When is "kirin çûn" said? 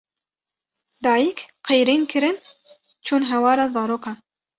2.11-3.21